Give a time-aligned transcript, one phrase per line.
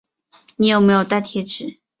[0.55, 1.79] 你有没有带贴纸